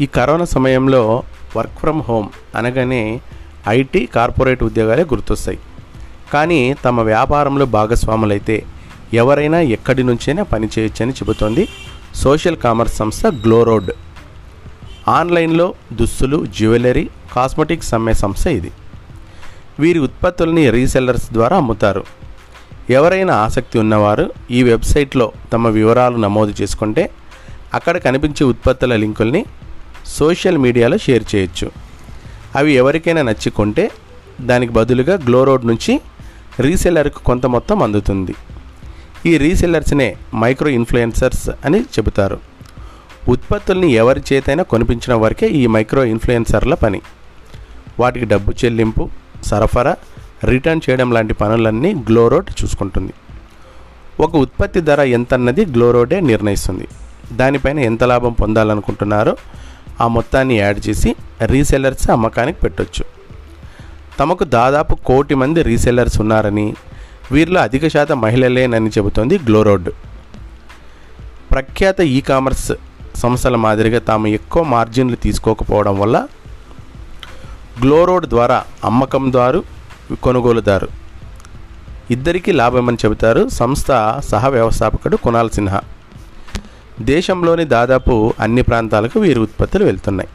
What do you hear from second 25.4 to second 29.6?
తమ వివరాలు నమోదు చేసుకుంటే అక్కడ కనిపించే ఉత్పత్తుల లింకుల్ని